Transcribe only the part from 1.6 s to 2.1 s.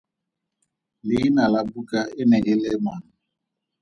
buka